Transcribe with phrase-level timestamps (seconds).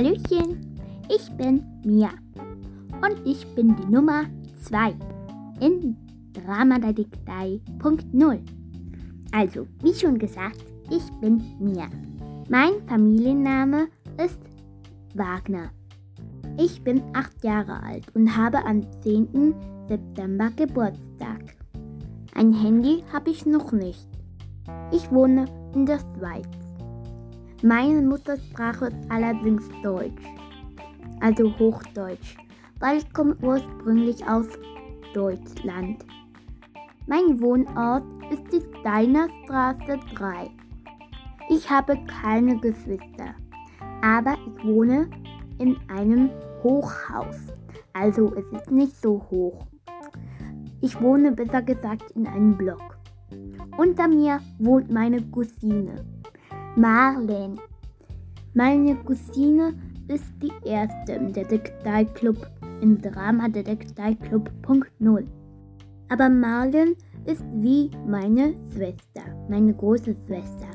[0.00, 0.56] Hallöchen,
[1.14, 2.08] ich bin Mia
[3.02, 4.24] und ich bin die Nummer
[4.62, 4.94] 2
[5.60, 5.94] in
[6.32, 8.38] Dramadadiktei.0.
[9.30, 11.90] Also, wie schon gesagt, ich bin Mia.
[12.48, 14.40] Mein Familienname ist
[15.14, 15.70] Wagner.
[16.56, 19.54] Ich bin 8 Jahre alt und habe am 10.
[19.86, 21.58] September Geburtstag.
[22.34, 24.08] Ein Handy habe ich noch nicht.
[24.92, 25.44] Ich wohne
[25.74, 26.48] in der Schweiz.
[27.62, 30.24] Meine Muttersprache ist allerdings Deutsch,
[31.20, 32.38] also Hochdeutsch,
[32.78, 34.46] weil ich komme ursprünglich aus
[35.12, 36.06] Deutschland.
[37.06, 40.50] Mein Wohnort ist die Steinerstraße 3.
[41.50, 43.34] Ich habe keine Geschwister,
[44.00, 45.10] aber ich wohne
[45.58, 46.30] in einem
[46.62, 47.36] Hochhaus,
[47.92, 49.66] also es ist nicht so hoch.
[50.80, 52.96] Ich wohne besser gesagt in einem Block.
[53.76, 56.19] Unter mir wohnt meine Cousine.
[56.76, 57.56] Marlene.
[58.54, 59.74] Meine Cousine
[60.06, 62.48] ist die erste im Detektivclub,
[62.80, 65.24] im Drama Detektivclub.0.
[66.08, 66.94] Aber Marlene
[67.26, 70.68] ist wie meine Schwester, meine große Schwester.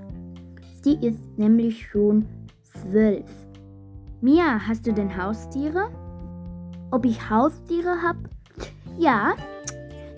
[0.83, 2.25] Sie ist nämlich schon
[2.63, 3.29] zwölf.
[4.19, 5.89] Mia, hast du denn Haustiere?
[6.91, 8.19] Ob ich Haustiere habe?
[8.97, 9.35] Ja,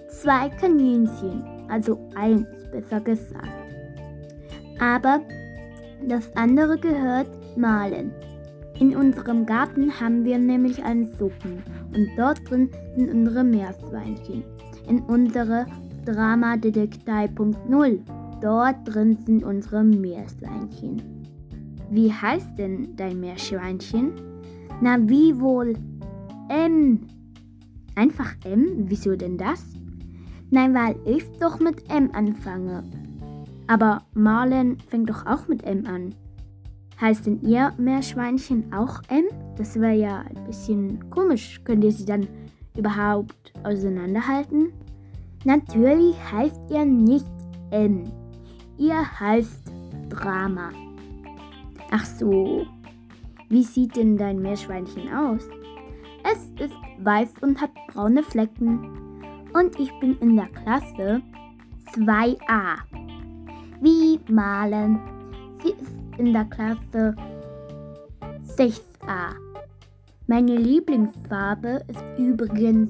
[0.09, 3.47] zwei Kaninchen, also eins besser gesagt.
[4.79, 5.21] Aber
[6.05, 8.11] das andere gehört Malen.
[8.79, 11.63] In unserem Garten haben wir nämlich einen Suppen
[11.95, 14.43] und dort drin sind unsere Meerschweinchen.
[14.87, 15.65] In unsere
[16.05, 17.99] Dramadetektei.0.
[18.41, 21.01] Dort drin sind unsere Meerschweinchen.
[21.89, 24.11] Wie heißt denn dein Meerschweinchen?
[24.81, 25.73] Na, wie wohl?
[26.49, 27.07] M.
[27.95, 28.85] Einfach M?
[28.85, 29.65] Wieso denn das?
[30.51, 32.83] Nein, weil ich doch mit M anfange.
[33.67, 36.15] Aber Marlen fängt doch auch mit M an.
[36.99, 39.25] Heißt denn ihr Meerschweinchen auch M?
[39.55, 41.61] Das wäre ja ein bisschen komisch.
[41.63, 42.27] Könnt ihr sie dann
[42.75, 44.71] überhaupt auseinanderhalten?
[45.43, 47.27] Natürlich heißt ihr nicht
[47.71, 48.03] M.
[48.77, 49.71] Ihr heißt
[50.09, 50.69] Drama.
[51.91, 52.65] Ach so.
[53.49, 55.47] Wie sieht denn dein Meerschweinchen aus?
[56.23, 58.79] Es ist weiß und hat braune Flecken.
[59.53, 61.21] Und ich bin in der Klasse
[61.93, 63.06] 2a
[63.81, 64.99] wie malen.
[65.61, 67.15] Sie ist in der Klasse
[68.55, 69.35] 6a.
[70.27, 72.89] Meine Lieblingsfarbe ist übrigens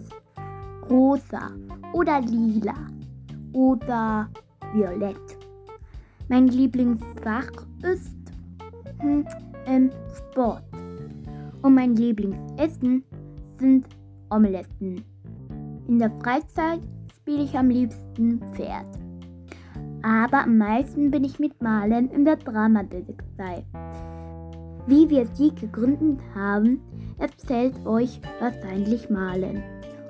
[0.90, 1.52] rosa
[1.94, 2.75] oder lila
[3.53, 4.30] oder
[4.74, 5.38] violett.
[6.30, 7.52] Mein Lieblingsfach
[7.84, 8.12] ist
[9.00, 9.25] hm,
[10.18, 10.64] Sport.
[11.62, 13.04] Und mein Lieblingsessen
[13.59, 13.88] sind
[14.30, 15.04] Omeletten.
[15.88, 16.81] In der Freizeit
[17.16, 19.06] spiele ich am liebsten Pferd
[20.07, 23.66] aber am meisten bin ich mit Malen in der Dramadetektei.
[24.88, 26.79] Wie wir sie gegründet haben,
[27.18, 29.62] erzählt euch wahrscheinlich Malen.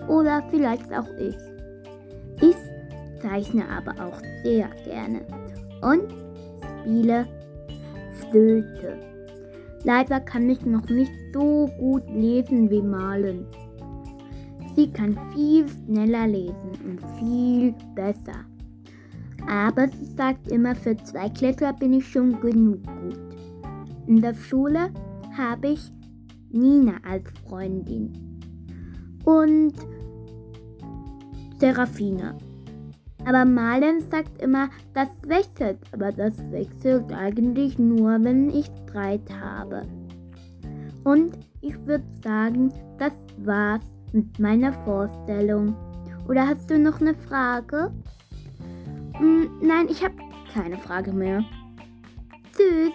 [0.07, 1.35] Oder vielleicht auch ich.
[2.41, 2.55] Ich
[3.19, 5.21] zeichne aber auch sehr gerne
[5.81, 6.13] und
[6.61, 7.25] spiele
[8.29, 8.99] Flöte.
[9.83, 13.47] Leider kann ich noch nicht so gut lesen wie Malen.
[14.75, 18.45] Sie kann viel schneller lesen und viel besser.
[19.47, 23.17] Aber sie sagt immer, für zwei Klässler bin ich schon genug gut.
[24.07, 24.91] In der Schule
[25.37, 25.91] habe ich
[26.51, 28.13] Nina als Freundin
[29.23, 29.73] und
[31.59, 32.35] Serafina.
[33.25, 39.83] Aber Malen sagt immer, das wechselt, aber das wechselt eigentlich nur, wenn ich Streit habe.
[41.03, 43.83] Und ich würde sagen, das war's
[44.13, 45.75] mit meiner Vorstellung.
[46.27, 47.91] Oder hast du noch eine Frage?
[49.17, 50.15] Hm, nein, ich habe
[50.53, 51.43] keine Frage mehr.
[52.55, 52.91] Tschüss.